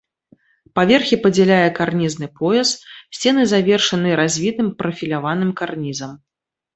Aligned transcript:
Паверхі 0.77 1.17
падзяляе 1.25 1.67
карнізны 1.79 2.27
пояс, 2.39 2.69
сцены 3.17 3.43
завершаны 3.53 4.15
развітым 4.21 4.67
прафіляваным 4.81 5.51
карнізам. 5.61 6.17